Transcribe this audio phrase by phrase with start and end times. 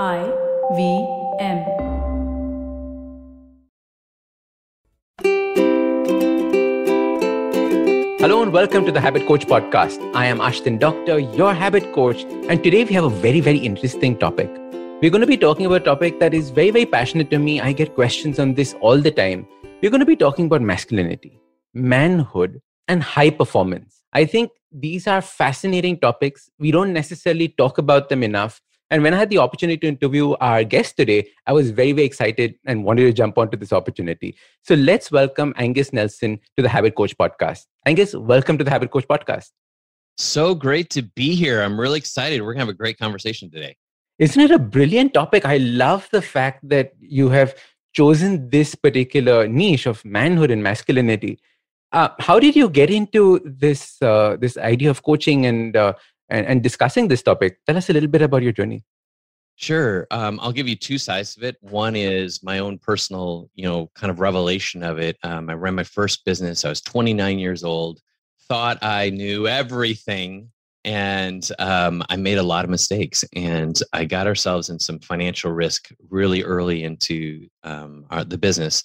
[0.00, 0.22] I
[0.74, 1.06] V
[1.38, 1.58] M.
[8.18, 10.00] Hello and welcome to the Habit Coach podcast.
[10.14, 14.18] I am Ashdin Doctor, your habit coach, and today we have a very, very interesting
[14.18, 14.48] topic.
[15.02, 17.60] We're going to be talking about a topic that is very, very passionate to me.
[17.60, 19.46] I get questions on this all the time.
[19.82, 21.38] We're going to be talking about masculinity,
[21.74, 24.02] manhood, and high performance.
[24.14, 26.48] I think these are fascinating topics.
[26.58, 28.62] We don't necessarily talk about them enough.
[28.92, 32.04] And when I had the opportunity to interview our guest today, I was very, very
[32.04, 34.36] excited and wanted to jump onto this opportunity.
[34.64, 37.64] So let's welcome Angus Nelson to the Habit Coach podcast.
[37.86, 39.48] Angus, welcome to the Habit Coach podcast.
[40.18, 41.62] So great to be here.
[41.62, 42.42] I'm really excited.
[42.42, 43.78] We're going to have a great conversation today.
[44.18, 45.46] Isn't it a brilliant topic?
[45.46, 47.54] I love the fact that you have
[47.94, 51.38] chosen this particular niche of manhood and masculinity.
[51.92, 55.92] Uh, how did you get into this uh, this idea of coaching and uh,
[56.32, 57.58] and, and discussing this topic.
[57.66, 58.82] Tell us a little bit about your journey.
[59.56, 60.06] Sure.
[60.10, 61.56] Um, I'll give you two sides of it.
[61.60, 65.18] One is my own personal, you know, kind of revelation of it.
[65.22, 66.64] Um, I ran my first business.
[66.64, 68.00] I was 29 years old,
[68.48, 70.50] thought I knew everything,
[70.84, 73.24] and um, I made a lot of mistakes.
[73.36, 78.82] And I got ourselves in some financial risk really early into um, our, the business.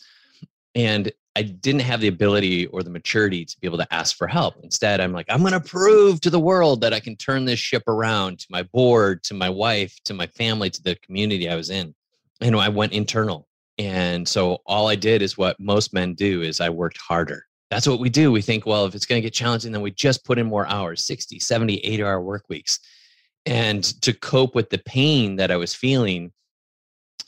[0.75, 4.27] And I didn't have the ability or the maturity to be able to ask for
[4.27, 4.55] help.
[4.63, 7.59] Instead, I'm like, I'm going to prove to the world that I can turn this
[7.59, 11.55] ship around to my board, to my wife, to my family, to the community I
[11.55, 11.93] was in.
[12.41, 13.47] And I went internal.
[13.77, 17.45] And so all I did is what most men do is I worked harder.
[17.69, 18.31] That's what we do.
[18.31, 20.65] We think, well, if it's going to get challenging, then we just put in more
[20.65, 22.79] hours, 60, 70, 80 hour work weeks.
[23.45, 26.31] And to cope with the pain that I was feeling,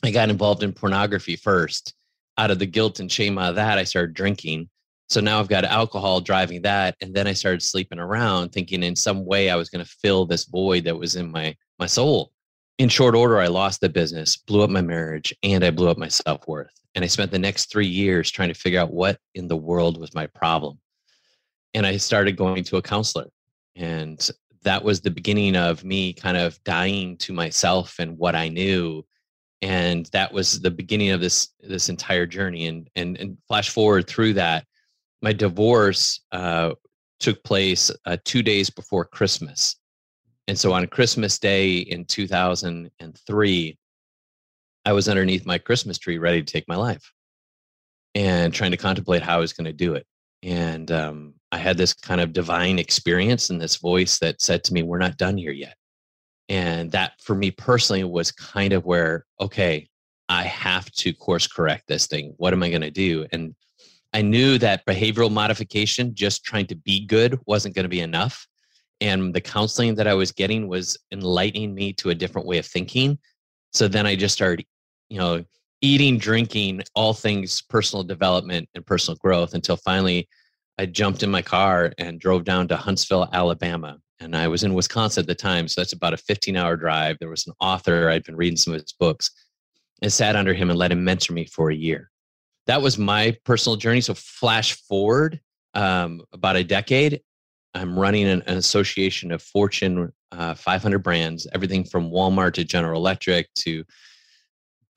[0.02, 1.94] I got involved in pornography first
[2.40, 4.70] out of the guilt and shame out of that, I started drinking.
[5.10, 6.96] So now I've got alcohol driving that.
[7.02, 10.24] And then I started sleeping around thinking in some way I was going to fill
[10.24, 12.32] this void that was in my, my soul.
[12.78, 15.98] In short order, I lost the business, blew up my marriage, and I blew up
[15.98, 16.72] my self worth.
[16.94, 20.00] And I spent the next three years trying to figure out what in the world
[20.00, 20.78] was my problem.
[21.74, 23.28] And I started going to a counselor.
[23.76, 24.26] And
[24.62, 29.04] that was the beginning of me kind of dying to myself and what I knew
[29.62, 34.06] and that was the beginning of this this entire journey and and, and flash forward
[34.06, 34.64] through that
[35.22, 36.72] my divorce uh,
[37.18, 39.76] took place uh, two days before christmas.
[40.48, 43.78] And so on christmas day in 2003
[44.86, 47.12] i was underneath my christmas tree ready to take my life
[48.14, 50.06] and trying to contemplate how i was going to do it.
[50.42, 54.72] And um, i had this kind of divine experience and this voice that said to
[54.72, 55.76] me we're not done here yet
[56.50, 59.88] and that for me personally was kind of where, okay,
[60.28, 62.34] I have to course correct this thing.
[62.38, 63.24] What am I going to do?
[63.32, 63.54] And
[64.12, 68.46] I knew that behavioral modification, just trying to be good, wasn't going to be enough.
[69.00, 72.66] And the counseling that I was getting was enlightening me to a different way of
[72.66, 73.18] thinking.
[73.72, 74.66] So then I just started,
[75.08, 75.44] you know,
[75.80, 80.28] eating, drinking, all things personal development and personal growth until finally
[80.78, 84.74] I jumped in my car and drove down to Huntsville, Alabama and I was in
[84.74, 87.16] Wisconsin at the time, so that's about a 15 hour drive.
[87.18, 89.30] There was an author, I'd been reading some of his books,
[90.02, 92.10] and sat under him and let him mentor me for a year.
[92.66, 94.00] That was my personal journey.
[94.00, 95.40] So, flash forward
[95.74, 97.20] um, about a decade,
[97.74, 103.00] I'm running an, an association of Fortune uh, 500 brands, everything from Walmart to General
[103.00, 103.84] Electric to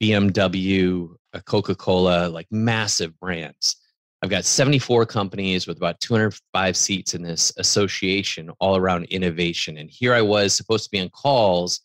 [0.02, 1.08] BMW,
[1.46, 3.76] Coca Cola, like massive brands.
[4.24, 9.76] I've got 74 companies with about 205 seats in this association all around innovation.
[9.76, 11.82] And here I was supposed to be on calls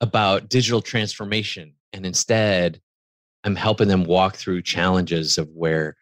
[0.00, 1.72] about digital transformation.
[1.92, 2.80] And instead,
[3.44, 5.94] I'm helping them walk through challenges of where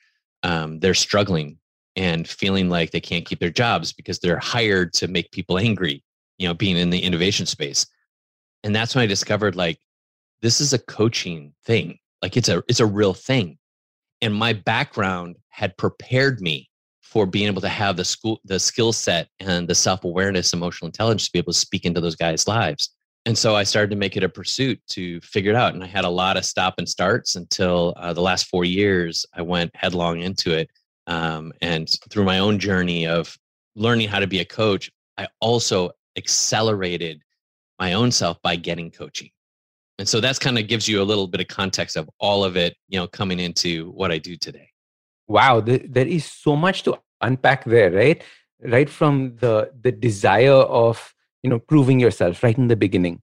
[0.45, 1.59] um, they're struggling
[1.95, 6.03] and feeling like they can't keep their jobs because they're hired to make people angry,
[6.39, 7.87] you know, being in the innovation space.
[8.65, 9.79] And that's when I discovered like,
[10.41, 11.99] this is a coaching thing.
[12.23, 13.59] Like it's a, it's a real thing
[14.23, 16.69] and my background had prepared me
[17.03, 21.27] for being able to have the school the skill set and the self-awareness emotional intelligence
[21.27, 22.91] to be able to speak into those guys lives.
[23.27, 25.87] And so i started to make it a pursuit to figure it out and i
[25.87, 29.75] had a lot of stop and starts until uh, the last four years i went
[29.75, 30.71] headlong into it
[31.07, 33.37] um, and through my own journey of
[33.75, 37.21] learning how to be a coach i also accelerated
[37.79, 39.31] my own self by getting coaching
[40.01, 42.57] and so that's kind of gives you a little bit of context of all of
[42.57, 44.71] it, you know, coming into what I do today.
[45.29, 48.25] Wow, there is so much to unpack there, right?
[48.63, 53.21] Right from the the desire of you know proving yourself right in the beginning,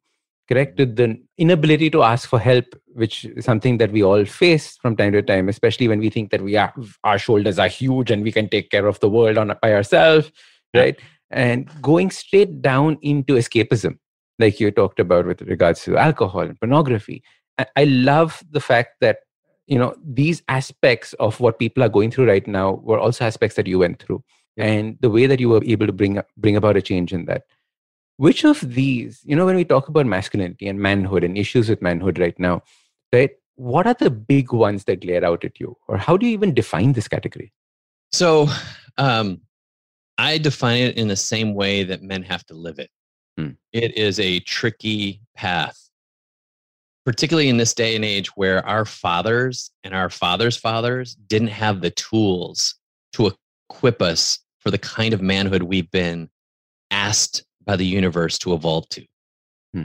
[0.47, 0.77] correct?
[0.77, 0.95] Mm-hmm.
[0.95, 4.95] To the inability to ask for help, which is something that we all face from
[4.95, 6.71] time to time, especially when we think that we are
[7.03, 10.31] our shoulders are huge and we can take care of the world on by ourselves,
[10.75, 10.99] right?
[11.31, 13.97] And going straight down into escapism,
[14.39, 17.23] like you talked about with regards to alcohol and pornography.
[17.75, 19.19] I love the fact that
[19.65, 23.55] you know these aspects of what people are going through right now were also aspects
[23.55, 24.23] that you went through,
[24.55, 24.65] yeah.
[24.65, 27.43] and the way that you were able to bring bring about a change in that.
[28.17, 31.83] Which of these, you know, when we talk about masculinity and manhood and issues with
[31.83, 32.63] manhood right now,
[33.13, 33.31] right?
[33.55, 36.53] What are the big ones that glare out at you, or how do you even
[36.53, 37.51] define this category?
[38.11, 38.47] So,
[38.97, 39.41] um,
[40.17, 42.89] I define it in the same way that men have to live it.
[43.37, 43.51] Hmm.
[43.71, 45.89] It is a tricky path,
[47.05, 51.81] particularly in this day and age where our fathers and our fathers' fathers didn't have
[51.81, 52.75] the tools
[53.13, 53.31] to
[53.69, 56.29] equip us for the kind of manhood we've been
[56.91, 59.05] asked by the universe to evolve to.
[59.73, 59.83] Hmm.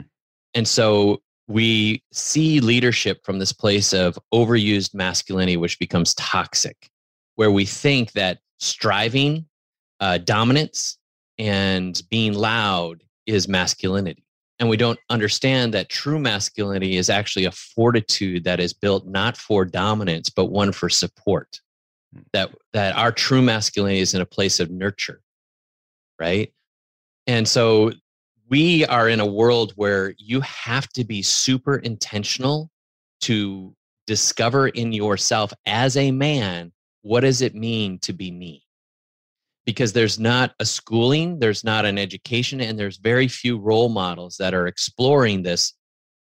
[0.53, 6.89] And so we see leadership from this place of overused masculinity, which becomes toxic,
[7.35, 9.45] where we think that striving,
[9.99, 10.97] uh, dominance,
[11.37, 14.23] and being loud is masculinity.
[14.59, 19.35] And we don't understand that true masculinity is actually a fortitude that is built not
[19.35, 21.59] for dominance, but one for support.
[22.13, 22.21] Hmm.
[22.33, 25.21] That, that our true masculinity is in a place of nurture,
[26.19, 26.53] right?
[27.27, 27.91] And so
[28.49, 32.69] we are in a world where you have to be super intentional
[33.21, 36.71] to discover in yourself as a man
[37.01, 38.63] what does it mean to be me
[39.65, 44.37] because there's not a schooling there's not an education and there's very few role models
[44.37, 45.73] that are exploring this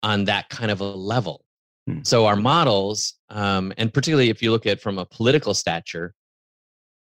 [0.03, 1.45] on that kind of a level
[1.87, 1.99] hmm.
[2.03, 6.15] so our models um, and particularly if you look at from a political stature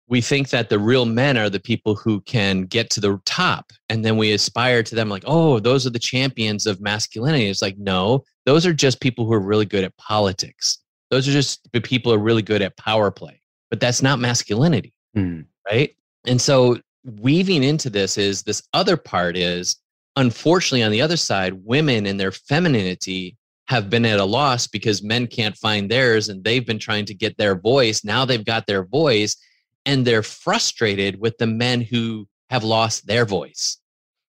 [0.08, 3.72] we think that the real men are the people who can get to the top
[3.90, 7.62] and then we aspire to them like oh those are the champions of masculinity it's
[7.62, 10.80] like no those are just people who are really good at politics
[11.10, 13.40] those are just the people who are really good at power play
[13.70, 15.46] but that's not masculinity mm.
[15.70, 16.78] right and so
[17.20, 19.78] weaving into this is this other part is
[20.16, 23.38] unfortunately on the other side women and their femininity
[23.68, 27.14] have been at a loss because men can't find theirs and they've been trying to
[27.14, 29.38] get their voice now they've got their voice
[29.86, 33.78] and they're frustrated with the men who have lost their voice.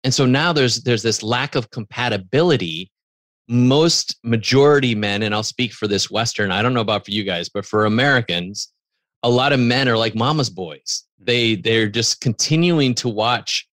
[0.04, 2.92] And so now there's there's this lack of compatibility.
[3.48, 7.24] Most majority men, and I'll speak for this Western, I don't know about for you
[7.24, 8.72] guys, but for Americans,
[9.24, 11.04] a lot of men are like mama's boys.
[11.24, 13.68] They they're just continuing to watch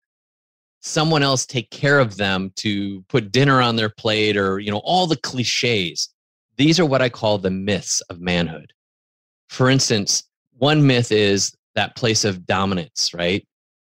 [0.80, 4.82] someone else take care of them to put dinner on their plate or you know
[4.84, 6.10] all the cliches
[6.58, 8.70] these are what i call the myths of manhood
[9.48, 10.24] for instance
[10.58, 13.46] one myth is that place of dominance, right?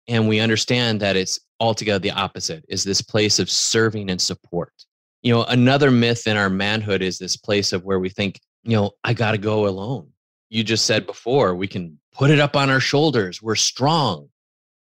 [0.08, 4.74] And we understand that it's altogether the opposite is this place of serving and support.
[5.22, 8.76] You know, another myth in our manhood is this place of where we think, you
[8.76, 10.10] know, I got to go alone.
[10.50, 13.42] You just said before, we can put it up on our shoulders.
[13.42, 14.30] We're strong.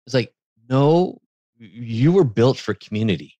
[0.06, 0.34] It's like,
[0.70, 1.20] no,
[1.58, 3.38] you were built for community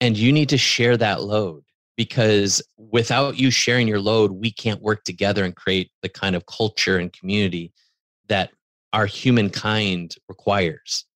[0.00, 1.62] and you need to share that load
[1.96, 6.46] because without you sharing your load, we can't work together and create the kind of
[6.46, 7.72] culture and community
[8.28, 8.50] that
[8.92, 11.06] our humankind requires.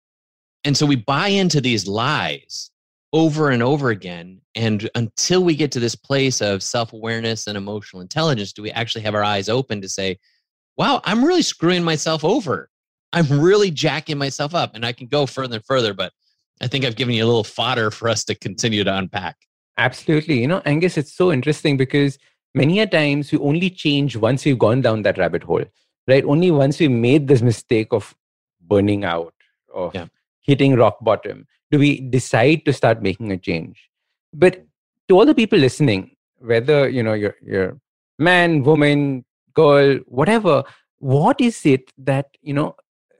[0.64, 2.70] And so we buy into these lies
[3.12, 4.40] over and over again.
[4.54, 8.70] And until we get to this place of self awareness and emotional intelligence, do we
[8.72, 10.18] actually have our eyes open to say,
[10.76, 12.70] wow, I'm really screwing myself over.
[13.12, 14.74] I'm really jacking myself up.
[14.74, 16.12] And I can go further and further, but
[16.60, 19.36] I think I've given you a little fodder for us to continue to unpack.
[19.78, 20.40] Absolutely.
[20.40, 22.18] You know, Angus, it's so interesting because
[22.54, 25.64] many a times we only change once we've gone down that rabbit hole,
[26.08, 26.24] right?
[26.24, 28.14] Only once we made this mistake of
[28.62, 29.34] burning out,
[29.74, 30.06] of yeah.
[30.40, 33.90] hitting rock bottom, do we decide to start making a change.
[34.32, 34.64] But
[35.08, 37.78] to all the people listening, whether you know you're, you're
[38.18, 39.25] man, woman,
[39.56, 40.62] girl, whatever,
[40.98, 42.76] what is it that you know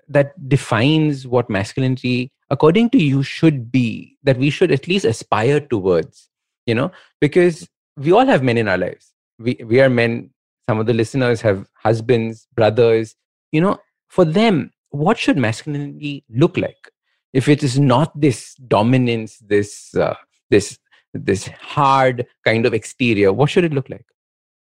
[0.09, 5.59] that defines what masculinity according to you should be that we should at least aspire
[5.59, 6.31] towards
[6.67, 6.91] you know?
[7.21, 7.67] Because
[7.97, 9.13] we all have men in our lives.
[9.39, 10.31] We we are men.
[10.69, 13.15] Some of the listeners have husbands brothers.
[13.53, 13.79] You know
[14.09, 16.91] for them what should masculinity look like?
[17.33, 20.15] If it is not this dominance this uh,
[20.51, 20.79] this
[21.15, 24.05] this hard kind of exterior what should it look like?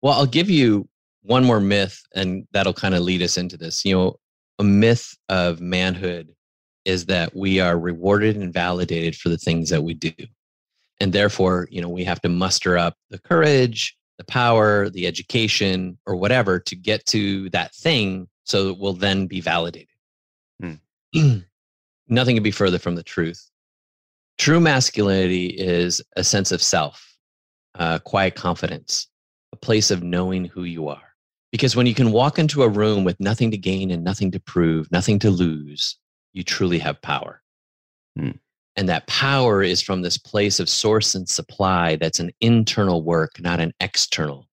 [0.01, 0.89] Well i'll give you
[1.23, 3.85] one more myth and that'll kind of lead us into this.
[3.85, 4.17] You know
[4.59, 6.35] a myth of manhood
[6.85, 10.13] is that we are rewarded and validated for the things that we do.
[11.01, 15.99] And therefore you know we have to muster up the courage the power the education
[16.07, 19.89] or whatever to get to that thing so it will then be validated.
[20.61, 20.75] Hmm.
[22.09, 23.51] nothing could be further from the truth.
[24.39, 27.17] True masculinity is a sense of self
[27.77, 29.09] uh, quiet confidence
[29.53, 31.12] a place of knowing who you are
[31.53, 34.41] because when you can walk into a room with nothing to gain and nothing to
[34.41, 35.97] prove nothing to lose
[36.33, 37.43] you truly have power
[38.19, 38.31] hmm.
[38.77, 43.39] And that power is from this place of source and supply that's an internal work,
[43.41, 44.49] not an external.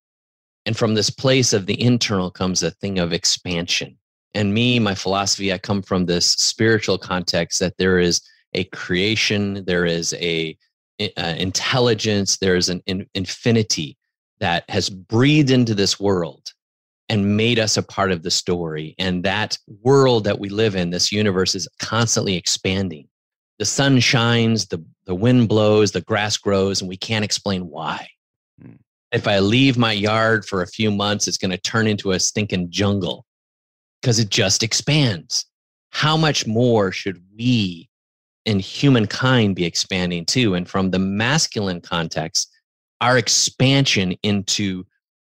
[0.65, 3.97] And from this place of the internal comes a thing of expansion.
[4.33, 8.21] And me, my philosophy, I come from this spiritual context that there is
[8.53, 10.57] a creation, there is a,
[10.99, 13.97] uh, intelligence, there is an in, infinity
[14.39, 16.51] that has breathed into this world
[17.09, 18.95] and made us a part of the story.
[18.99, 23.07] And that world that we live in, this universe, is constantly expanding.
[23.57, 28.07] The sun shines, the, the wind blows, the grass grows, and we can't explain why.
[28.63, 28.77] Mm.
[29.11, 32.19] If I leave my yard for a few months, it's going to turn into a
[32.19, 33.25] stinking jungle
[34.01, 35.45] because it just expands.
[35.89, 37.89] How much more should we
[38.45, 40.53] and humankind be expanding too?
[40.53, 42.49] And from the masculine context,
[43.01, 44.85] our expansion into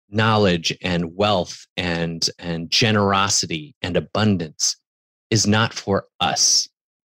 [0.10, 4.78] knowledge and wealth and, and generosity and abundance
[5.30, 6.68] is not for us.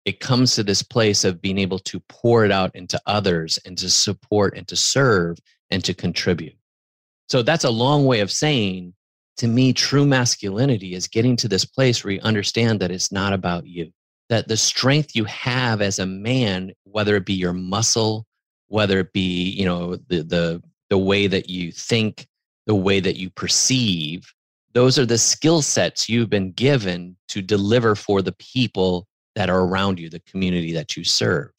[0.04, 3.76] It comes to this place of being able to pour it out into others and
[3.78, 5.38] to support and to serve
[5.70, 6.56] and to contribute.
[7.28, 8.94] So that's a long way of saying
[9.38, 13.32] to me, true masculinity is getting to this place where you understand that it's not
[13.32, 13.90] about you,
[14.28, 18.26] that the strength you have as a man, whether it be your muscle,
[18.66, 22.26] whether it be, you know, the, the, the way that you think,
[22.68, 24.32] the way that you perceive,
[24.74, 29.64] those are the skill sets you've been given to deliver for the people that are
[29.64, 31.50] around you, the community that you serve.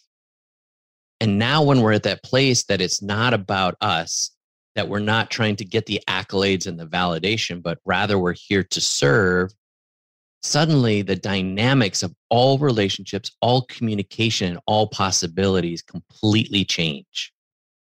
[1.20, 4.32] And now, when we're at that place that it's not about us,
[4.75, 8.63] that we're not trying to get the accolades and the validation, but rather we're here
[8.63, 9.51] to serve,
[10.44, 17.34] suddenly the dynamics of all relationships, all communication, and all possibilities completely change.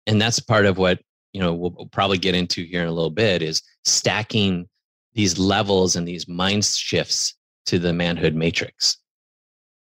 [0.07, 1.01] And that's part of what,
[1.39, 4.69] you know, we'll probably get into here in a little bit is stacking
[5.13, 8.99] these levels and these mind shifts to the manhood matrix.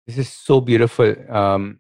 [0.06, 1.16] This is so beautiful.
[1.34, 1.80] Um,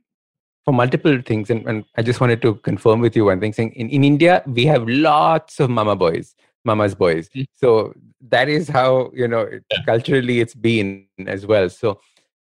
[0.63, 1.49] for multiple things.
[1.49, 4.43] And, and I just wanted to confirm with you one thing saying in, in India,
[4.45, 7.27] we have lots of mama boys, mama's boys.
[7.27, 7.43] Mm-hmm.
[7.51, 7.93] So
[8.29, 9.83] that is how, you know, yeah.
[9.85, 11.69] culturally it's been as well.
[11.69, 11.99] So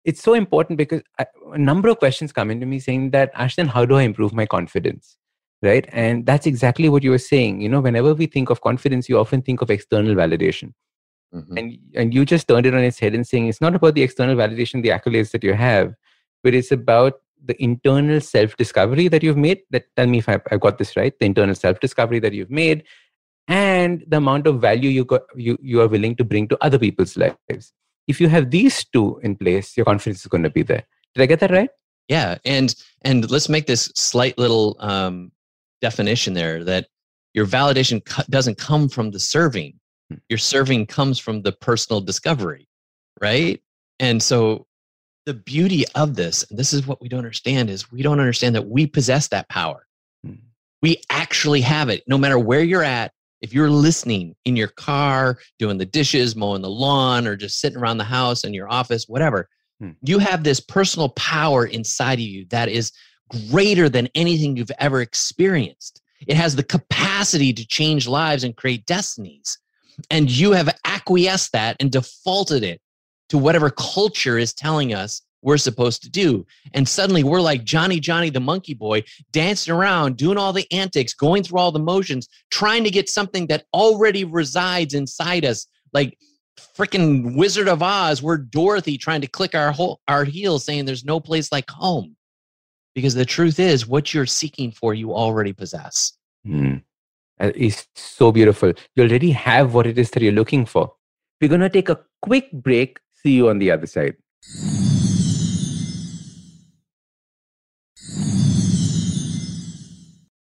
[0.04, 3.66] it's so important because I, a number of questions come into me saying that, Ashdin,
[3.66, 5.16] how do I improve my confidence?
[5.62, 5.88] Right.
[5.92, 7.60] And that's exactly what you were saying.
[7.60, 10.74] You know, whenever we think of confidence, you often think of external validation.
[11.32, 11.56] Mm-hmm.
[11.56, 14.02] And, and you just turned it on its head and saying it's not about the
[14.02, 15.94] external validation, the accolades that you have,
[16.42, 17.14] but it's about
[17.44, 20.96] the internal self discovery that you've made that tell me if I, have got this
[20.96, 22.84] right the internal self discovery that you've made
[23.48, 26.78] and the amount of value you got you, you are willing to bring to other
[26.78, 27.72] people's lives
[28.06, 31.22] if you have these two in place your confidence is going to be there did
[31.22, 31.70] i get that right
[32.08, 35.32] yeah and and let's make this slight little um,
[35.82, 36.86] definition there that
[37.34, 39.78] your validation doesn't come from the serving
[40.10, 40.16] hmm.
[40.28, 42.66] your serving comes from the personal discovery
[43.20, 43.60] right
[44.00, 44.66] and so
[45.26, 48.54] the beauty of this, and this is what we don't understand, is we don't understand
[48.54, 49.86] that we possess that power.
[50.26, 50.38] Mm.
[50.82, 52.02] We actually have it.
[52.06, 56.62] No matter where you're at, if you're listening in your car, doing the dishes, mowing
[56.62, 59.48] the lawn, or just sitting around the house in your office, whatever,
[59.82, 59.94] mm.
[60.02, 62.92] you have this personal power inside of you that is
[63.50, 66.02] greater than anything you've ever experienced.
[66.26, 69.58] It has the capacity to change lives and create destinies.
[70.10, 72.80] And you have acquiesced that and defaulted it
[73.28, 76.46] to whatever culture is telling us we're supposed to do.
[76.72, 81.14] And suddenly we're like Johnny, Johnny, the monkey boy, dancing around, doing all the antics,
[81.14, 85.66] going through all the motions, trying to get something that already resides inside us.
[85.92, 86.16] Like
[86.76, 91.04] freaking Wizard of Oz, we're Dorothy trying to click our, whole, our heels saying there's
[91.04, 92.16] no place like home.
[92.94, 96.12] Because the truth is, what you're seeking for, you already possess.
[96.46, 96.82] Mm.
[97.40, 98.72] It's so beautiful.
[98.94, 100.92] You already have what it is that you're looking for.
[101.40, 104.16] We're going to take a quick break See you on the other side.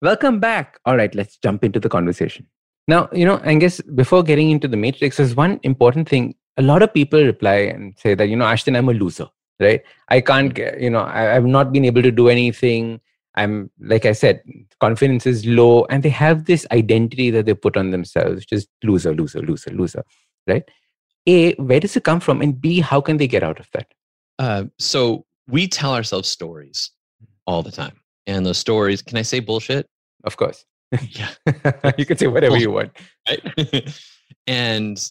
[0.02, 0.78] Welcome back.
[0.84, 2.46] All right, let's jump into the conversation.
[2.88, 6.34] Now, you know, I guess before getting into the matrix, there's one important thing.
[6.58, 9.28] A lot of people reply and say that, you know, Ashdin, I'm a loser,
[9.60, 9.82] right?
[10.08, 13.00] I can't you know, I, I've not been able to do anything.
[13.34, 14.42] I'm, like I said,
[14.80, 19.14] confidence is low, and they have this identity that they put on themselves, just loser,
[19.14, 20.02] loser, loser, loser,
[20.48, 20.64] right?
[21.28, 22.40] A, where does it come from?
[22.40, 23.86] And B, how can they get out of that?
[24.38, 26.90] Uh, so we tell ourselves stories
[27.46, 28.00] all the time.
[28.26, 29.86] And those stories, can I say bullshit?
[30.24, 30.64] Of course.
[31.10, 31.30] Yeah.
[31.98, 32.96] you can say whatever you want.
[33.28, 33.98] Right?
[34.46, 35.10] and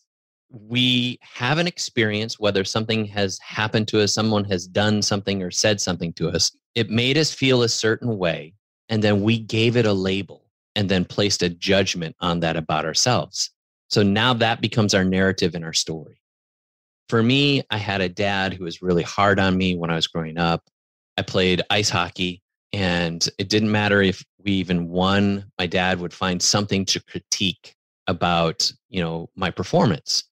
[0.49, 5.51] we have an experience, whether something has happened to us, someone has done something or
[5.51, 6.55] said something to us.
[6.75, 8.53] It made us feel a certain way.
[8.89, 12.85] And then we gave it a label and then placed a judgment on that about
[12.85, 13.51] ourselves.
[13.89, 16.21] So now that becomes our narrative and our story.
[17.09, 20.07] For me, I had a dad who was really hard on me when I was
[20.07, 20.63] growing up.
[21.17, 22.41] I played ice hockey,
[22.73, 25.45] and it didn't matter if we even won.
[25.57, 27.73] My dad would find something to critique
[28.07, 30.25] about, you know, my performance.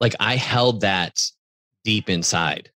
[0.00, 1.20] Like I held that
[1.84, 2.70] deep inside.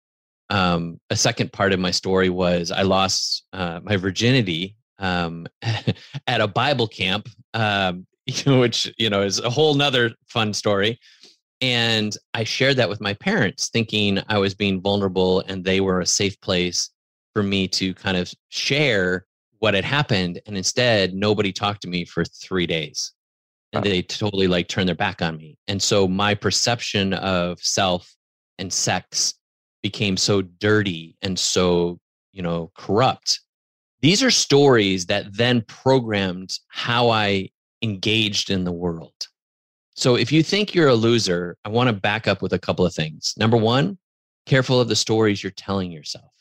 [0.51, 5.47] Um, a second part of my story was I lost uh, my virginity um,
[6.27, 8.07] at a Bible camp, um,
[8.47, 10.99] which you know is a whole nother fun story.
[11.61, 16.01] And I shared that with my parents, thinking I was being vulnerable and they were
[16.01, 16.91] a safe place
[17.35, 19.27] for me to kind of share
[19.59, 20.41] what had happened.
[20.47, 23.13] And instead, nobody talked to me for three days.
[23.73, 25.57] And they totally like turn their back on me.
[25.69, 28.13] And so my perception of self
[28.59, 29.35] and sex
[29.83, 31.99] became so dirty and so,
[32.33, 33.41] you know, corrupt.
[34.01, 37.51] These are stories that then programmed how I
[37.83, 39.29] engaged in the world.
[39.95, 42.87] So if you think you're a loser, I want to back up with a couple
[42.87, 43.35] of things.
[43.37, 43.99] Number one,
[44.47, 46.33] careful of the stories you're telling yourself.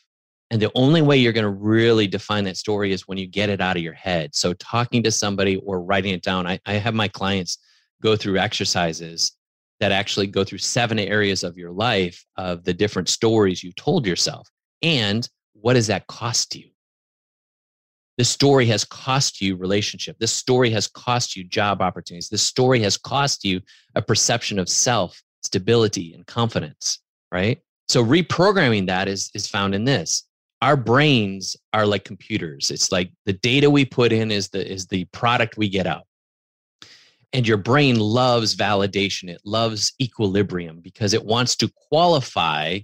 [0.51, 3.49] And the only way you're going to really define that story is when you get
[3.49, 4.33] it out of your head.
[4.33, 6.47] So talking to somebody or writing it down.
[6.47, 7.59] I, I have my clients
[8.01, 9.33] go through exercises
[9.79, 14.05] that actually go through seven areas of your life of the different stories you told
[14.05, 14.49] yourself.
[14.81, 16.69] And what does that cost you?
[18.17, 20.17] This story has cost you relationship.
[20.19, 22.27] This story has cost you job opportunities.
[22.27, 23.61] This story has cost you
[23.95, 26.99] a perception of self, stability, and confidence,
[27.31, 27.59] right?
[27.87, 30.25] So reprogramming that is, is found in this.
[30.61, 32.69] Our brains are like computers.
[32.69, 36.03] It's like the data we put in is the is the product we get out.
[37.31, 39.29] And your brain loves validation.
[39.29, 42.79] It loves equilibrium because it wants to qualify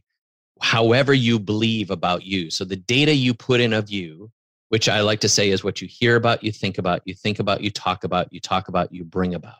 [0.62, 2.50] however you believe about you.
[2.50, 4.32] So the data you put in of you
[4.70, 7.39] which I like to say is what you hear about, you think about, you think
[7.39, 9.55] about, you talk about, you talk about, you bring about.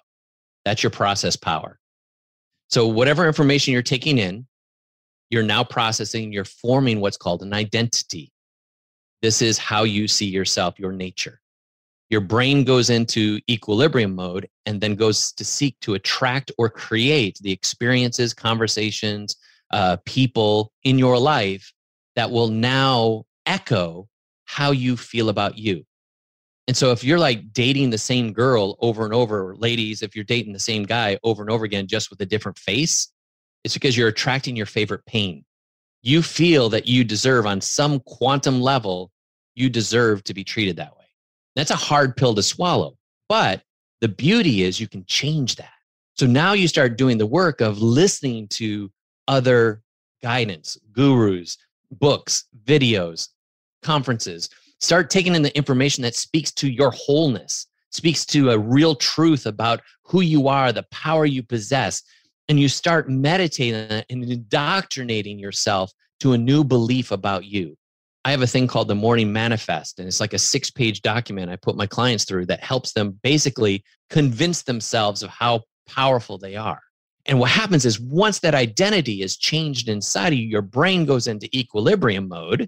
[0.64, 1.80] That's your process power.
[2.70, 4.48] So, whatever information you're taking in,
[5.30, 8.32] you're now processing, you're forming what's called an identity.
[9.22, 11.42] This is how you see yourself, your nature.
[12.10, 17.40] Your brain goes into equilibrium mode and then goes to seek to attract or create
[17.42, 19.36] the experiences, conversations,
[19.72, 21.74] uh, people in your life
[22.16, 24.08] that will now echo
[24.46, 25.84] how you feel about you.
[26.68, 30.26] And so if you're like dating the same girl over and over, ladies, if you're
[30.26, 33.10] dating the same guy over and over again, just with a different face,
[33.66, 35.44] it's because you're attracting your favorite pain.
[36.04, 39.12] You feel that you deserve, on some quantum level,
[39.56, 41.06] you deserve to be treated that way.
[41.56, 42.96] That's a hard pill to swallow.
[43.28, 43.64] But
[44.02, 45.72] the beauty is you can change that.
[46.14, 48.92] So now you start doing the work of listening to
[49.28, 49.82] other
[50.22, 51.58] guidance, gurus,
[51.90, 53.30] books, videos,
[53.82, 54.50] conferences.
[54.80, 59.48] Start taking in the information that speaks to your wholeness, speaks to a real truth
[59.48, 62.04] about who you are, the power you possess.
[62.48, 67.76] And you start meditating and indoctrinating yourself to a new belief about you.
[68.24, 71.52] I have a thing called the Morning Manifest, and it's like a six page document
[71.52, 76.56] I put my clients through that helps them basically convince themselves of how powerful they
[76.56, 76.82] are.
[77.28, 81.28] And what happens is once that identity is changed inside of you, your brain goes
[81.28, 82.68] into equilibrium mode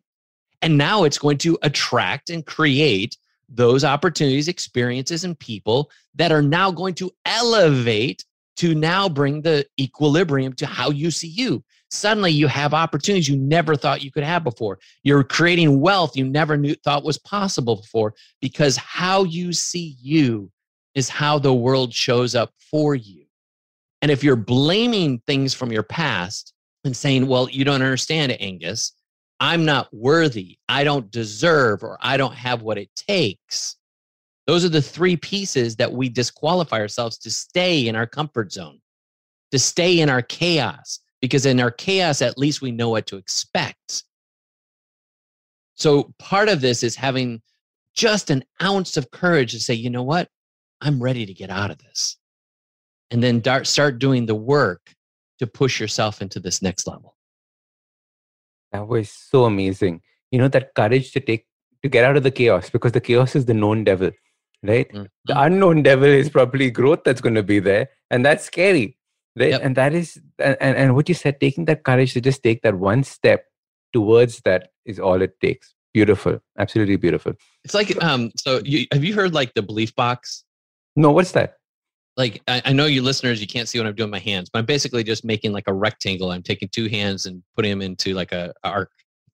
[0.62, 3.18] and now it's going to attract and create
[3.50, 8.26] those opportunities, experiences, and people that are now going to elevate
[8.58, 11.64] to now bring the equilibrium to how you see you.
[11.90, 14.80] Suddenly, you have opportunities you never thought you could have before.
[15.04, 20.52] You're creating wealth you never knew thought was possible before because how you see you
[20.96, 23.24] is how the world shows up for you.
[24.02, 28.94] And if you're blaming things from your past and saying, well, you don't understand, Angus,
[29.40, 33.76] I'm not worthy, I don't deserve, or I don't have what it takes.
[34.48, 38.80] Those are the three pieces that we disqualify ourselves to stay in our comfort zone,
[39.52, 43.18] to stay in our chaos, because in our chaos, at least we know what to
[43.18, 44.04] expect.
[45.76, 47.42] So part of this is having
[47.94, 50.30] just an ounce of courage to say, you know what?
[50.82, 52.18] I'm ready to get out of this.
[53.12, 54.94] And then start doing the work
[55.40, 57.16] to push yourself into this next level.
[58.72, 60.02] That was so amazing.
[60.32, 61.46] You know, that courage to take
[61.84, 64.12] to get out of the chaos because the chaos is the known devil,
[64.68, 64.88] right?
[64.90, 65.06] Mm-hmm.
[65.26, 68.98] The unknown devil is probably growth that's going to be there, and that's scary,
[69.38, 69.52] right?
[69.52, 69.62] Yep.
[69.64, 72.76] And that is, and, and what you said, taking that courage to just take that
[72.76, 73.46] one step
[73.94, 75.74] towards that is all it takes.
[75.94, 77.34] Beautiful, absolutely beautiful.
[77.64, 80.44] It's like, um, so you have you heard like the belief box?
[80.96, 81.58] No, what's that?
[82.18, 84.50] like I, I, know you listeners you can't see what i'm doing with my hands
[84.50, 87.82] but i'm basically just making like a rectangle i'm taking two hands and putting them
[87.82, 88.92] into like a, a arc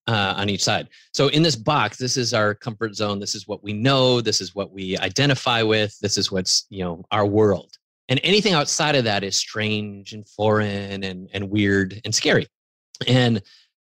[0.08, 3.48] uh, on each side so in this box this is our comfort zone this is
[3.48, 7.26] what we know this is what we identify with this is what's you know our
[7.26, 7.78] world
[8.10, 12.48] and anything outside of that is strange and foreign and, and weird and scary
[13.08, 13.42] and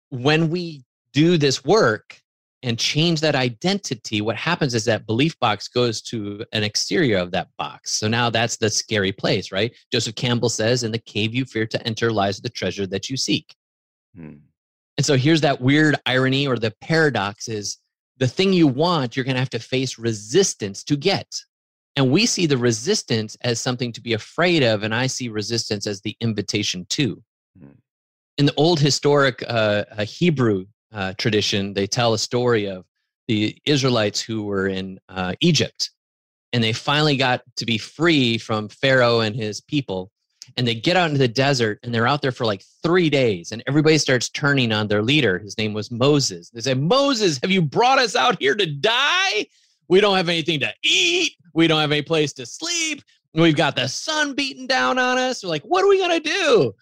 [0.09, 2.21] when we do this work
[2.63, 7.31] and change that identity, what happens is that belief box goes to an exterior of
[7.31, 7.99] that box.
[7.99, 9.75] So now that's the scary place, right?
[9.91, 13.17] Joseph Campbell says, In the cave you fear to enter lies the treasure that you
[13.17, 13.53] seek.
[14.15, 14.35] Hmm.
[14.97, 17.77] And so here's that weird irony or the paradox is
[18.17, 21.27] the thing you want, you're going to have to face resistance to get.
[21.95, 25.85] And we see the resistance as something to be afraid of, and I see resistance
[25.85, 27.21] as the invitation to.
[27.59, 27.67] Hmm.
[28.37, 32.85] In the old historic uh, uh, Hebrew uh, tradition, they tell a story of
[33.27, 35.91] the Israelites who were in uh, Egypt,
[36.51, 40.11] and they finally got to be free from Pharaoh and his people.
[40.55, 43.51] And they get out into the desert, and they're out there for like three days,
[43.51, 45.39] and everybody starts turning on their leader.
[45.39, 46.51] His name was Moses.
[46.51, 49.47] They say, "Moses, have you brought us out here to die?
[49.87, 51.33] We don't have anything to eat.
[51.55, 53.01] We don't have any place to sleep.
[53.33, 55.43] We've got the sun beating down on us.
[55.43, 56.75] We're like, what are we gonna do?"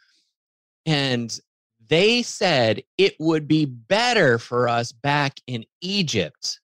[0.86, 1.40] And
[1.88, 6.60] they said it would be better for us back in Egypt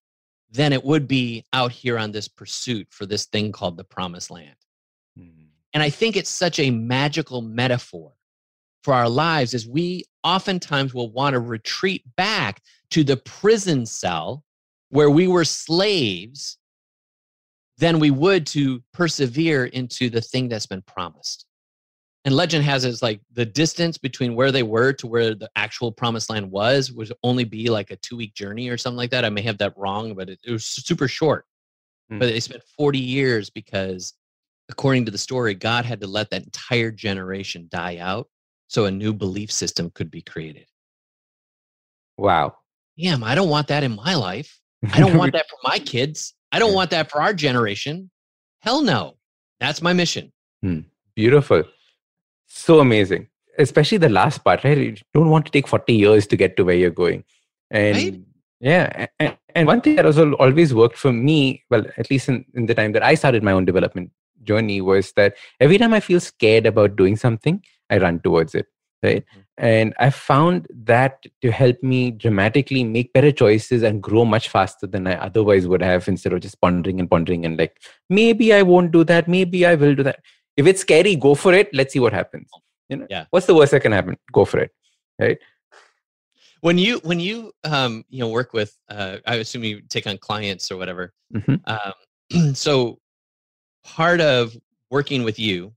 [0.52, 4.30] than it would be out here on this pursuit for this thing called the promised
[4.30, 4.57] land.
[5.78, 8.12] And I think it's such a magical metaphor
[8.84, 14.44] for our lives as we oftentimes will want to retreat back to the prison cell
[14.90, 16.58] where we were slaves
[17.78, 21.46] than we would to persevere into the thing that's been promised
[22.26, 25.48] and legend has it as like the distance between where they were to where the
[25.56, 29.12] actual promised land was would only be like a two week journey or something like
[29.12, 29.26] that.
[29.26, 31.46] I may have that wrong, but it, it was super short.
[32.10, 32.18] Hmm.
[32.18, 34.16] But they spent 40 years because,
[34.70, 38.28] according to the story, God had to let that entire generation die out
[38.68, 40.66] so a new belief system could be created.
[42.18, 42.58] Wow.
[43.00, 44.60] Damn, I don't want that in my life.
[44.94, 46.34] I don't want that for my kids.
[46.52, 48.10] I don't want that for our generation.
[48.60, 49.18] Hell no.
[49.60, 50.32] That's my mission.
[50.62, 50.82] Hmm.
[51.16, 51.64] Beautiful.
[52.48, 53.28] So amazing.
[53.58, 54.78] Especially the last part, right?
[54.78, 57.24] You don't want to take 40 years to get to where you're going.
[57.72, 58.22] And Right?
[58.60, 59.08] yeah.
[59.20, 62.68] And, and one thing that also always worked for me, well, at least in, in
[62.68, 64.12] the time that I started my own development
[64.48, 68.66] journey, was that every time I feel scared about doing something, I run towards it.
[69.04, 69.24] Right.
[69.26, 69.44] Mhm.
[69.60, 74.88] And I found that to help me dramatically make better choices and grow much faster
[74.88, 77.78] than I otherwise would have instead of just pondering and pondering and like,
[78.10, 79.28] maybe I won't do that.
[79.28, 80.20] Maybe I will do that
[80.58, 82.50] if it's scary go for it let's see what happens
[82.90, 83.26] you know Yeah.
[83.30, 84.72] what's the worst that can happen go for it
[85.20, 85.38] right
[86.62, 90.18] when you when you um you know work with uh i assume you take on
[90.18, 91.62] clients or whatever Mhm.
[91.66, 93.00] um so
[93.88, 94.56] part of
[94.91, 95.73] working with you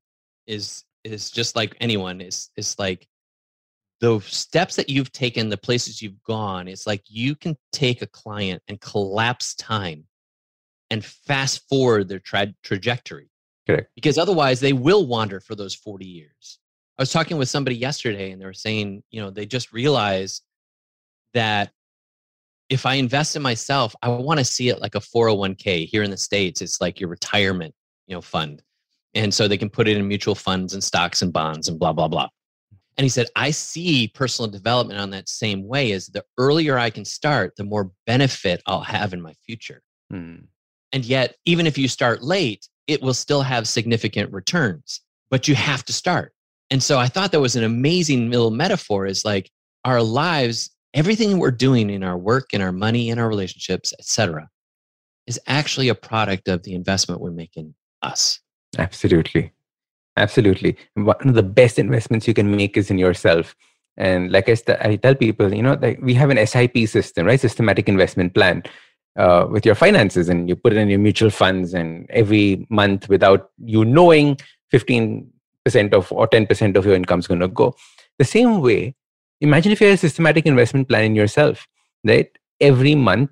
[0.48, 3.06] is is just like anyone is is like
[4.00, 8.06] the steps that you've taken the places you've gone it's like you can take a
[8.08, 10.04] client and collapse time
[10.90, 13.30] and fast forward their tra- trajectory
[13.68, 13.90] Correct.
[13.94, 16.58] because otherwise they will wander for those 40 years
[16.98, 20.42] i was talking with somebody yesterday and they were saying you know they just realized
[21.32, 21.70] that
[22.68, 26.10] if I invest in myself, I want to see it like a 401k here in
[26.12, 26.62] the States.
[26.62, 27.74] It's like your retirement,
[28.10, 28.62] you know, fund.
[29.14, 31.92] And so they can put it in mutual funds and stocks and bonds and blah,
[31.92, 32.28] blah, blah.
[32.98, 36.90] And he said, I see personal development on that same way as the earlier I
[36.90, 39.80] can start, the more benefit I'll have in my future.
[40.10, 40.36] Hmm.
[40.92, 45.54] And yet, even if you start late, it will still have significant returns, but you
[45.54, 46.32] have to start.
[46.70, 49.50] And so I thought that was an amazing little metaphor is like
[49.84, 54.48] our lives, everything we're doing in our work, in our money, in our relationships, etc.,
[55.26, 58.40] is actually a product of the investment we make in us.
[58.78, 59.52] absolutely.
[60.16, 60.76] Absolutely.
[60.94, 63.56] One of the best investments you can make is in yourself.
[63.96, 67.26] And like I, st- I tell people you know like we have an sip system
[67.26, 67.40] right?
[67.40, 68.62] Systematic investment plan
[69.16, 73.08] uh, with your finances and you put it in your mutual funds and every month
[73.08, 74.36] without you knowing
[74.72, 75.26] 15%
[75.92, 77.74] of or 10% of your income is going to go.
[78.18, 78.94] The same way
[79.40, 81.66] imagine if you have a systematic investment plan in yourself
[82.04, 82.30] right?
[82.60, 83.30] Every month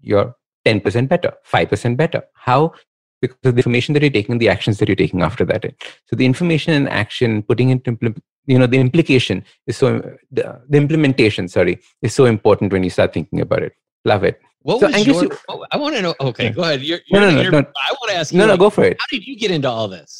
[0.00, 0.34] you're
[0.66, 2.22] 10% better 5% better.
[2.34, 2.72] How
[3.20, 5.64] because of the information that you're taking the actions that you're taking after that
[6.06, 9.88] so the information and action putting it implement you know the implication is so
[10.30, 13.72] the, the implementation sorry is so important when you start thinking about it
[14.04, 15.24] love it What So was Angus, your?
[15.24, 16.14] you- oh, I want to know.
[16.28, 16.50] Okay, Yeah.
[16.58, 16.80] go ahead.
[16.88, 17.72] You're, No, you're no, no, interview- no.
[17.88, 18.38] I want to ask you.
[18.40, 20.10] no no like, go for it How did you get into all this?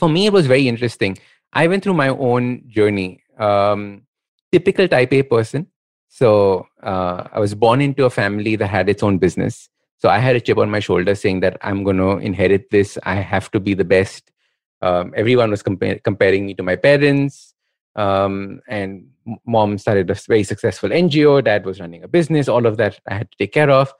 [0.00, 1.12] for me it was very interesting
[1.62, 2.44] i went through my own
[2.78, 3.10] journey
[3.46, 3.80] um,
[4.56, 5.66] typical type a person
[6.20, 6.28] so
[6.90, 9.54] uh, i was born into a family that had its own business
[9.98, 12.98] so i had a chip on my shoulder saying that i'm going to inherit this.
[13.02, 14.30] I have to be the best.
[14.80, 17.54] Um, everyone was compa- comparing me to my parents.
[17.96, 19.08] Um, and
[19.44, 22.48] mom started a very successful ngo dad was running a business.
[22.48, 23.92] All of that i had to take care of.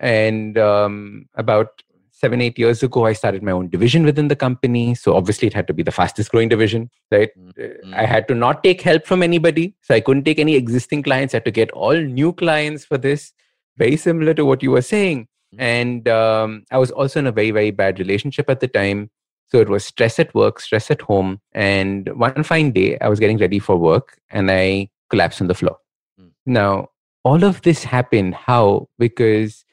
[0.00, 4.94] And um, about seven eight years ago i started my own division within the company.
[4.94, 7.30] So obviously it had to be the fastest growing division right?
[7.38, 9.74] Mm, i had to not take help from anybody.
[9.82, 11.34] So i couldn't take any existing clients.
[11.34, 13.32] I had to get all new clients for this
[13.76, 15.28] very similar to what you were saying.
[15.54, 15.60] Mhm.
[15.60, 19.10] And um, I was also in a very, very bad relationship at the time.
[19.48, 21.40] So it was stress at work, stress at home.
[21.52, 25.54] And one fine day, I was getting ready for work and I collapsed on the
[25.54, 25.76] floor.
[26.20, 26.30] Mm.
[26.46, 26.88] Now,
[27.24, 28.34] all of this happened.
[28.34, 28.88] How?
[28.98, 29.64] Because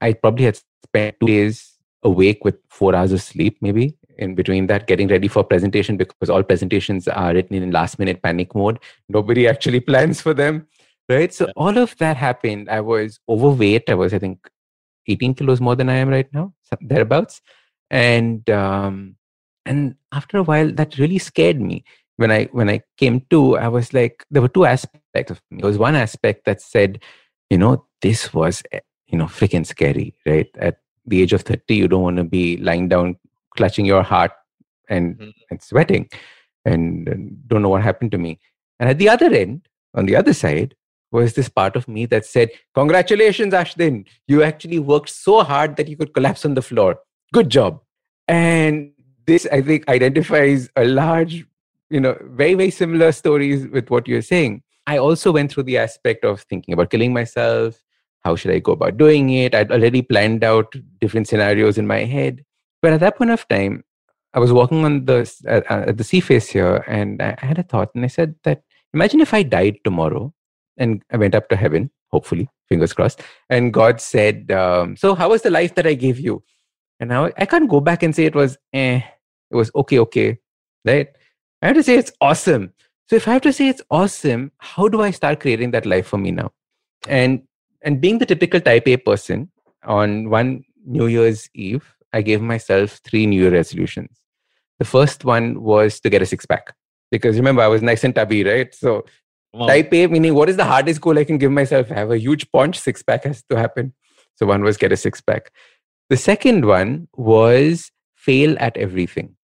[0.00, 4.66] I probably had spent two days awake with four hours of sleep, maybe in between
[4.68, 8.78] that, getting ready for presentation because all presentations are written in last minute panic mode.
[9.08, 10.66] Nobody actually plans for them.
[11.08, 11.32] Right.
[11.32, 11.52] So Yeah.
[11.56, 12.68] all of that happened.
[12.68, 13.88] I was overweight.
[13.88, 14.48] I was, I think,
[15.06, 17.40] 18 kilos more than I am right now, thereabouts.
[17.90, 19.16] And um,
[19.64, 21.84] and after a while, that really scared me.
[22.16, 25.60] When I when I came to, I was like, there were two aspects of me.
[25.60, 27.00] There was one aspect that said,
[27.50, 30.48] you know, this was eh, you know freaking scary, right?
[30.58, 33.16] At the age of 30, you don't want to be lying down,
[33.56, 34.32] clutching your heart
[34.88, 35.32] and, Mhm.
[35.50, 36.08] and sweating,
[36.64, 38.40] and, and don't know what happened to me.
[38.80, 40.74] And at the other end, on the other side,
[41.12, 44.06] was this part of me that said, Congratulations, Ashdin.
[44.26, 46.98] You actually worked so hard that you could collapse on the floor.
[47.32, 47.80] Good job.
[48.28, 48.92] And
[49.26, 51.44] this, I think, identifies a large,
[51.90, 54.62] you know, very, very similar stories with what you're saying.
[54.86, 57.82] I also went through the aspect of thinking about killing myself.
[58.24, 59.54] How should I go about doing it?
[59.54, 62.44] I'd already planned out different scenarios in my head.
[62.82, 63.84] But at that point of time,
[64.34, 67.58] I was walking on the uh, uh, at the sea face here, and I had
[67.58, 70.34] a thought, and I said that imagine if I died tomorrow,
[70.76, 75.30] and I went up to heaven, hopefully, fingers crossed, and God said, um, "So how
[75.30, 76.42] was the life that I gave you?"
[77.00, 79.00] And now I can't go back and say it was eh,
[79.50, 80.38] it was okay, okay,
[80.84, 81.08] right?
[81.62, 82.72] I have to say it's awesome.
[83.08, 86.06] So if I have to say it's awesome, how do I start creating that life
[86.06, 86.52] for me now?
[87.08, 87.42] And
[87.82, 89.50] and being the typical type A person,
[89.86, 94.20] on one New Year's Eve, I gave myself three New Year resolutions.
[94.78, 96.74] The first one was to get a six pack.
[97.10, 98.74] Because remember, I was nice and tubby, right?
[98.74, 99.04] So
[99.52, 99.68] On.
[99.68, 101.88] type A, meaning what is the hardest goal I can give myself?
[101.88, 103.94] Have a huge paunch, six pack has to happen.
[104.34, 105.50] So one was get a six pack.
[106.10, 109.36] The second one was fail at everything.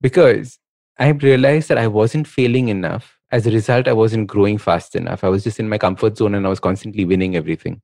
[0.00, 0.58] Because
[0.98, 3.18] I realized that I wasn't failing enough.
[3.30, 5.24] As a result, I wasn't growing fast enough.
[5.24, 7.80] I was just in my comfort zone and I was constantly winning everything.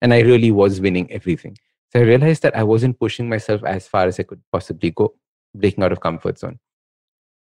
[0.00, 1.56] And I really was winning everything.
[1.92, 5.14] So I realized that I wasn't pushing myself as far as I could possibly go,
[5.54, 6.58] breaking out of comfort zone.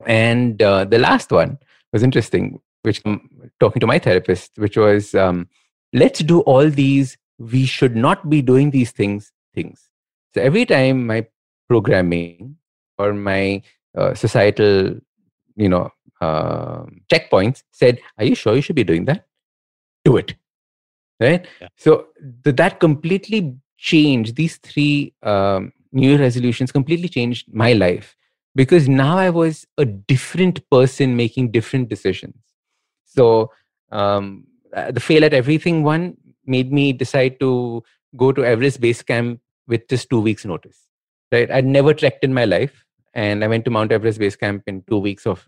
[0.06, 1.60] And uh, the last one
[1.92, 5.48] was interesting, which um, talking to my therapist, which was um,
[5.92, 7.18] let's do all these.
[7.40, 9.32] We should not be doing these things.
[9.54, 9.90] Things.
[10.34, 11.28] So every time my
[11.68, 12.58] programming
[12.98, 13.62] or my
[13.98, 14.96] uh, societal,
[15.56, 15.92] you know,
[16.22, 19.26] uh, checkpoints said, "Are you sure you should be doing that?
[20.06, 20.36] Do it."
[21.20, 21.46] Right.
[21.62, 21.68] Yeah.
[21.78, 22.08] So
[22.44, 26.72] th- that completely changed these three um, New resolutions.
[26.72, 28.16] Completely changed my life
[28.56, 32.36] because now I was a different person making different decisions.
[33.06, 33.52] So
[33.92, 37.84] um, uh, the fail at everything one made me decide to
[38.16, 40.88] go to Everest Base Camp with just two weeks' notice.
[41.32, 44.64] Right, I'd never trekked in my life, and I went to Mount Everest Base Camp
[44.68, 45.48] in two weeks of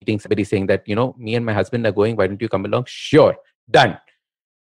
[0.00, 2.16] meeting somebody saying that you know me and my husband are going.
[2.16, 2.84] Why don't you come along?
[2.86, 3.36] Sure,
[3.70, 3.98] done.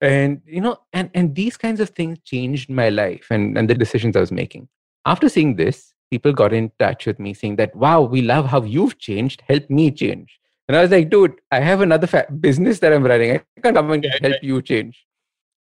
[0.01, 3.75] And you know, and and these kinds of things changed my life and and the
[3.75, 4.69] decisions I was making.
[5.05, 8.63] After seeing this, people got in touch with me saying that, wow, we love how
[8.63, 9.43] you've changed.
[9.49, 10.39] Help me change.
[10.69, 13.33] And I was like, dude, I have another fa- business that I'm running.
[13.33, 15.07] I can't come and help you change.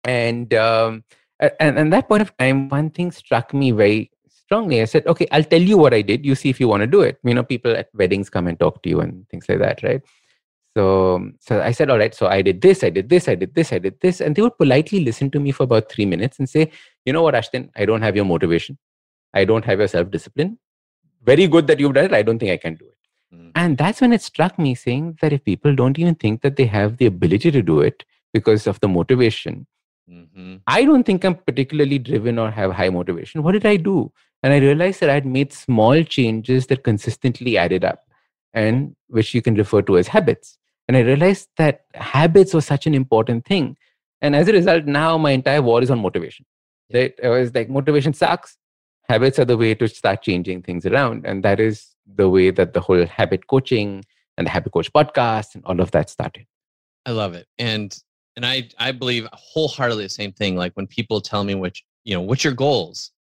[0.03, 1.03] And um,
[1.59, 4.81] and and that point of time, one thing struck me very strongly.
[4.81, 6.25] I said, okay, I'll tell you what I did.
[6.25, 7.19] You see if you want to do it.
[7.23, 10.01] You know, people at weddings come and talk to you and things like that, right?
[10.77, 12.13] So, so I said, all right.
[12.13, 14.41] So I did this, I did this, I did this, I did this, and they
[14.41, 16.71] would politely listen to me for about three minutes and say,
[17.05, 18.77] you know what, Ashdin, I don't have your motivation.
[19.33, 20.59] I don't have your self discipline.
[21.23, 22.13] Very good that you've done it.
[22.13, 23.00] I don't think I can do it.
[23.33, 23.51] Mm.
[23.55, 26.65] And that's when it struck me saying that if people don't even think that they
[26.65, 29.67] have the ability to do it because of the motivation,
[30.09, 30.61] Mhm.
[30.67, 33.43] I don't think I'm particularly driven or have high motivation.
[33.43, 34.11] What did I do?
[34.43, 38.03] And I realized that I'd made small changes that consistently added up
[38.53, 40.57] and which you can refer to as habits.
[40.87, 43.77] And I realized that habits was such an important thing.
[44.21, 46.45] And as a result, now my entire war is on motivation.
[46.93, 47.13] Right?
[47.23, 48.57] I was like, motivation sucks.
[49.07, 51.25] Habits are the way to start changing things around.
[51.25, 54.03] And that is the way that the whole habit coaching
[54.37, 56.45] and the habit coach podcast and all of that started.
[57.05, 57.47] I love it.
[57.57, 57.95] And
[58.35, 60.55] and I I believe wholeheartedly the same thing.
[60.55, 63.11] Like when people tell me which you know, what's your goals?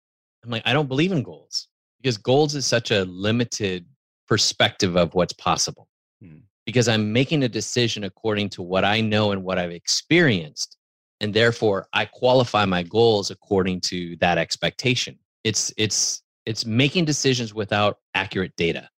[0.44, 1.68] I'm like, I don't believe in goals
[2.00, 3.84] because goals is such a limited
[4.26, 5.88] perspective of what's possible.
[6.22, 6.38] Hmm.
[6.64, 10.76] Because I'm making a decision according to what I know and what I've experienced.
[11.20, 15.18] And therefore I qualify my goals according to that expectation.
[15.44, 18.88] It's it's it's making decisions without accurate data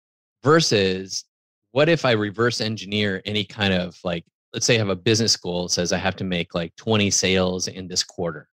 [0.42, 1.26] versus
[1.72, 5.36] what if I reverse engineer any kind of like let's say I have a business
[5.36, 8.48] goal that says I have to make like 20 sales in this quarter.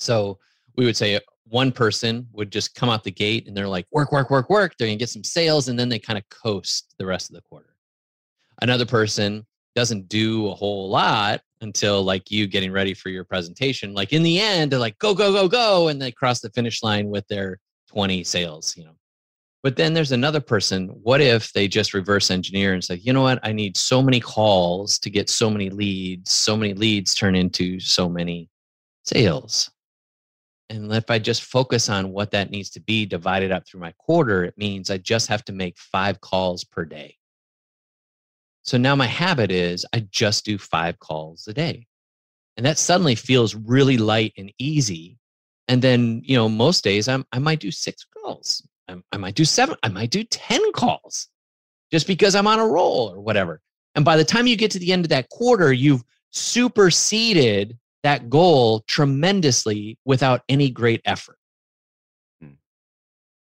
[0.00, 0.40] So
[0.76, 4.10] we would say one person would just come out the gate and they're like, work,
[4.10, 4.74] work, work, work.
[4.76, 7.36] They're going to get some sales and then they kind of coast the rest of
[7.36, 7.76] the quarter.
[8.60, 13.94] Another person doesn't do a whole lot until like you getting ready for your presentation.
[13.94, 15.88] Like in the end, they're like, go, go, go, go.
[15.88, 17.58] And they cross the finish line with their
[17.94, 18.96] 20 sales, you know.
[19.62, 20.88] But then there's another person.
[21.02, 23.40] What if they just reverse engineer and say, you know what?
[23.42, 26.32] I need so many calls to get so many leads.
[26.32, 28.50] So many leads turn into so many
[29.04, 29.70] sales.
[30.68, 33.92] And if I just focus on what that needs to be divided up through my
[33.92, 37.16] quarter, it means I just have to make five calls per day.
[38.64, 41.86] So now my habit is I just do five calls a day.
[42.56, 45.18] And that suddenly feels really light and easy.
[45.68, 48.66] And then, you know, most days I'm, I might do six calls.
[48.88, 49.76] I, I might do seven.
[49.82, 51.28] I might do 10 calls
[51.90, 53.60] just because I'm on a roll or whatever.
[53.94, 58.28] And by the time you get to the end of that quarter, you've superseded that
[58.28, 61.38] goal tremendously without any great effort.
[62.40, 62.54] Hmm.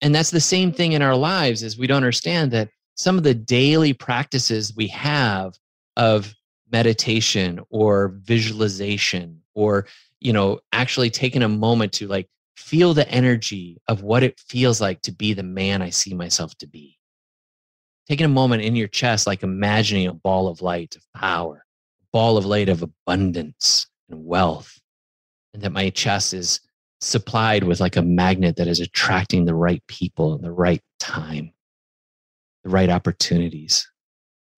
[0.00, 3.24] And that's the same thing in our lives is we don't understand that some of
[3.24, 5.56] the daily practices we have
[5.96, 6.34] of
[6.70, 9.86] meditation or visualization or
[10.20, 14.80] you know actually taking a moment to like feel the energy of what it feels
[14.80, 16.98] like to be the man i see myself to be
[18.08, 21.64] taking a moment in your chest like imagining a ball of light of power
[22.02, 24.80] a ball of light of abundance and wealth
[25.54, 26.60] and that my chest is
[27.00, 31.52] supplied with like a magnet that is attracting the right people in the right time
[32.64, 33.90] the right opportunities.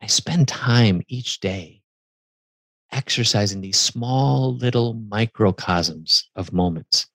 [0.02, 1.79] I spend time each day
[2.92, 7.06] exercising these small little microcosms of moments.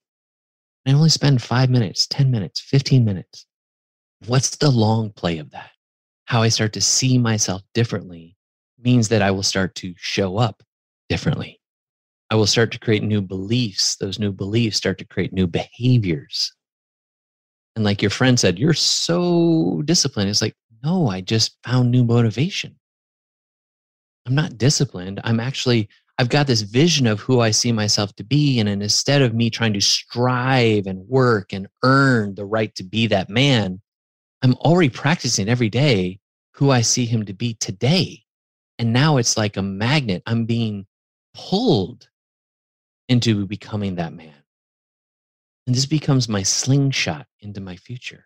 [0.88, 3.45] I only spend five minutes, 10 minutes, 15 minutes.
[4.27, 5.71] What's the long play of that?
[6.25, 8.35] How I start to see myself differently
[8.81, 10.61] means that I will start to show up
[11.09, 11.59] differently.
[12.29, 13.95] I will start to create new beliefs.
[13.97, 16.51] Those new beliefs start to create new behaviors.
[17.75, 20.29] And like your friend said, you're so disciplined.
[20.29, 22.75] It's like, no, I just found new motivation.
[24.25, 25.21] I'm not disciplined.
[25.23, 28.59] I'm actually, I've got this vision of who I see myself to be.
[28.59, 33.07] And instead of me trying to strive and work and earn the right to be
[33.07, 33.81] that man,
[34.41, 36.19] I'm already practicing every day
[36.53, 38.23] who I see him to be today.
[38.79, 40.23] And now it's like a magnet.
[40.25, 40.85] I'm being
[41.33, 42.07] pulled
[43.09, 44.33] into becoming that man.
[45.67, 48.25] And this becomes my slingshot into my future.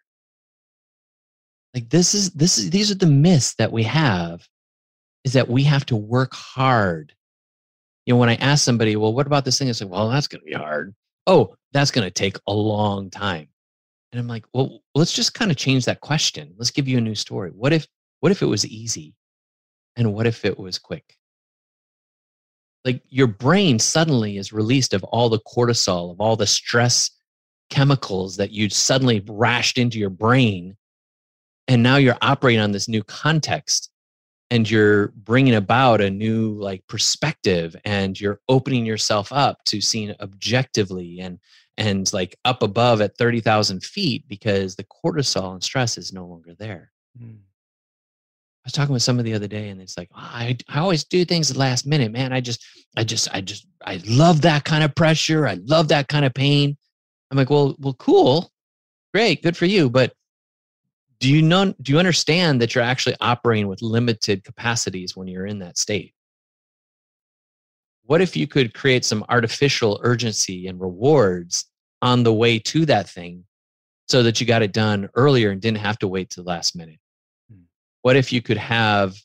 [1.74, 4.48] Like this is this is these are the myths that we have
[5.24, 7.14] is that we have to work hard.
[8.06, 9.70] You know, when I ask somebody, well, what about this thing?
[9.70, 10.96] I say, well, that's gonna be hard.
[11.28, 13.48] Oh, that's gonna take a long time.
[14.12, 16.54] And I'm like, well, let's just kind of change that question.
[16.58, 17.52] Let's give you a new story.
[17.52, 17.88] What if
[18.22, 19.16] what if it was easy?
[19.96, 21.16] And what if it was quick?
[22.86, 27.12] Like your brain suddenly is released of all the cortisol, of all the stress
[27.70, 30.76] chemicals that you suddenly rashed into your brain
[31.70, 33.89] and now you're operating on this new context
[34.52, 40.14] and you're bringing about a new like perspective and you're opening yourself up to seeing
[40.20, 41.40] objectively and
[41.78, 46.54] and like up above at 30,000 feet because the cortisol and stress is no longer
[46.60, 46.92] there.
[47.18, 47.38] Mm.
[47.38, 51.06] I was talking with somebody the other day and it's like, oh, I, I always
[51.06, 52.34] do things at the last minute, man.
[52.34, 52.66] I just,
[52.98, 55.48] I just, I just, I love that kind of pressure.
[55.48, 56.76] I love that kind of pain.
[57.32, 58.52] I'm like, well, well, cool.
[59.14, 59.42] Great.
[59.42, 59.90] Good for you.
[59.90, 60.12] But
[61.20, 65.46] do you know do you understand that you're actually operating with limited capacities when you're
[65.46, 66.14] in that state?
[68.04, 71.66] What if you could create some artificial urgency and rewards
[72.02, 73.44] on the way to that thing
[74.08, 76.76] so that you got it done earlier and didn't have to wait to the last
[76.76, 77.00] minute?
[77.52, 77.64] Hmm.
[78.02, 79.16] what if you could have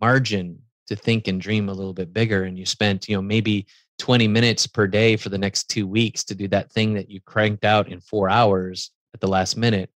[0.00, 3.66] margin to think and dream a little bit bigger and you spent you know maybe
[3.98, 7.20] 20 minutes per day for the next two weeks to do that thing that you
[7.20, 9.90] cranked out in four hours at the last minute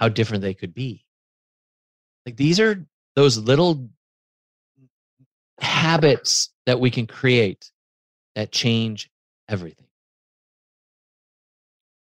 [0.00, 1.04] how different they could be.
[2.26, 2.84] Like these are
[3.14, 3.90] those little
[5.60, 7.70] habits that we can create
[8.34, 9.10] that change
[9.48, 9.86] everything.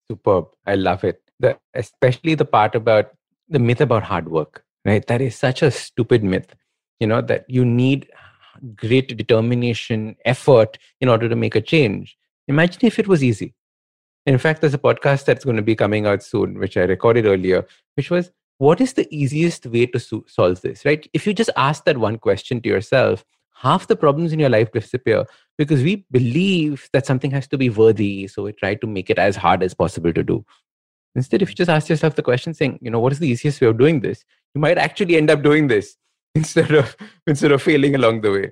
[0.09, 0.47] Superb.
[0.65, 1.21] I love it.
[1.39, 3.11] The, especially the part about
[3.49, 5.05] the myth about hard work, right?
[5.07, 6.53] That is such a stupid myth,
[6.99, 8.09] you know, that you need
[8.75, 12.17] great determination, effort in order to make a change.
[12.47, 13.53] Imagine if it was easy.
[14.25, 17.25] In fact, there's a podcast that's going to be coming out soon, which I recorded
[17.25, 17.65] earlier,
[17.95, 21.07] which was what is the easiest way to so- solve this, right?
[21.13, 24.71] If you just ask that one question to yourself, half the problems in your life
[24.71, 25.25] disappear
[25.57, 28.27] because we believe that something has to be worthy.
[28.27, 30.45] So we try to make it as hard as possible to do.
[31.15, 33.61] Instead, if you just ask yourself the question saying, you know, what is the easiest
[33.61, 34.25] way of doing this?
[34.53, 35.95] You might actually end up doing this
[36.35, 36.95] instead of
[37.25, 38.51] instead of failing along the way.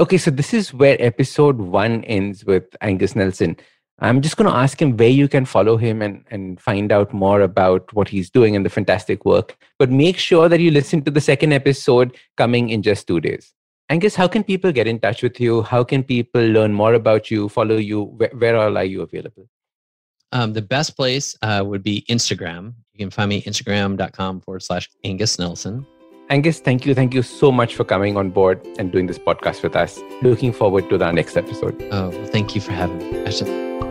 [0.00, 3.56] Okay, so this is where episode one ends with Angus Nelson.
[4.02, 7.12] I'm just going to ask him where you can follow him and, and find out
[7.12, 9.56] more about what he's doing and the fantastic work.
[9.78, 13.54] But make sure that you listen to the second episode coming in just two days.
[13.88, 15.62] Angus, how can people get in touch with you?
[15.62, 18.02] How can people learn more about you, follow you?
[18.02, 19.48] Where, where all are you available?
[20.32, 22.74] Um, the best place uh, would be Instagram.
[22.94, 25.86] You can find me instagram.com forward slash Angus Nelson.
[26.28, 26.94] Angus, thank you.
[26.94, 30.00] Thank you so much for coming on board and doing this podcast with us.
[30.22, 31.80] Looking forward to the next episode.
[31.92, 33.81] Oh, well, thank you for having me.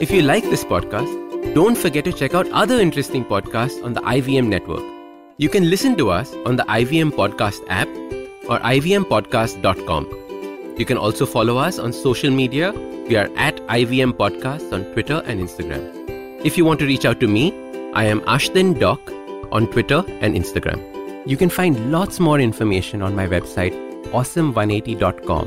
[0.00, 4.00] If you like this podcast, don't forget to check out other interesting podcasts on the
[4.00, 4.82] IVM network.
[5.36, 7.86] You can listen to us on the IVM Podcast app
[8.48, 10.06] or ivmpodcast.com.
[10.78, 12.72] You can also follow us on social media.
[12.72, 16.46] We are at IVM Podcasts on Twitter and Instagram.
[16.46, 17.52] If you want to reach out to me,
[17.92, 19.00] I am Ashdin Doc
[19.52, 21.28] on Twitter and Instagram.
[21.28, 23.74] You can find lots more information on my website,
[24.12, 25.46] awesome180.com,